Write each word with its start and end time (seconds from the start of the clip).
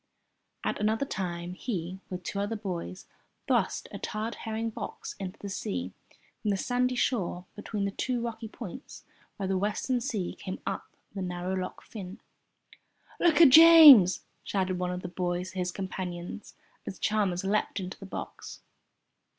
At 0.63 0.79
another 0.81 1.05
time 1.05 1.53
he, 1.53 1.99
with 2.09 2.23
two 2.23 2.39
other 2.39 2.55
boys, 2.55 3.05
thrust 3.47 3.87
a 3.91 3.99
tarred 3.99 4.33
herring 4.33 4.71
box 4.71 5.15
into 5.19 5.37
the 5.37 5.47
sea 5.47 5.91
from 6.41 6.49
the 6.49 6.57
sandy 6.57 6.95
shore 6.95 7.45
between 7.55 7.85
the 7.85 7.91
two 7.91 8.19
rocky 8.19 8.47
points 8.47 9.03
where 9.37 9.45
the 9.45 9.59
western 9.59 10.01
sea 10.01 10.33
came 10.39 10.59
up 10.65 10.87
the 11.13 11.21
narrow 11.21 11.53
Loch 11.53 11.83
Fyne. 11.83 12.19
"Look 13.19 13.41
at 13.41 13.49
James!" 13.49 14.21
shouted 14.43 14.79
one 14.79 14.89
of 14.89 15.03
the 15.03 15.07
boys 15.07 15.51
to 15.51 15.59
his 15.59 15.71
companions 15.71 16.55
as 16.87 16.97
Chalmers 16.97 17.43
leapt 17.43 17.79
into 17.79 17.99
the 17.99 18.07
box. 18.07 18.61